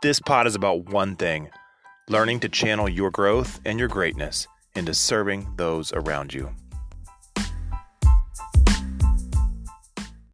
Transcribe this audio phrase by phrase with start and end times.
[0.00, 1.48] This pod is about one thing
[2.08, 6.50] learning to channel your growth and your greatness into serving those around you.